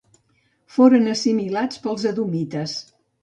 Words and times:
Foren 0.77 1.11
assimilats 1.11 1.83
pels 1.85 2.07
edomites. 2.13 2.77